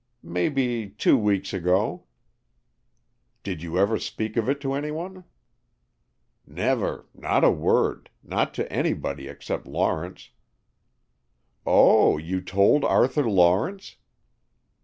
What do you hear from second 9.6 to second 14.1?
Lawrence." "Oh, you told Arthur Lawrence?"